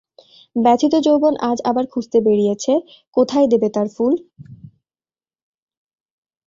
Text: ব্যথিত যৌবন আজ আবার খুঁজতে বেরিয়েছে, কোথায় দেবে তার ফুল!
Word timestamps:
ব্যথিত 0.55 0.93
যৌবন 1.05 1.33
আজ 1.49 1.57
আবার 1.69 1.85
খুঁজতে 1.93 2.17
বেরিয়েছে, 2.21 2.73
কোথায় 3.17 3.47
দেবে 3.51 3.67
তার 3.75 3.87
ফুল! 3.95 4.13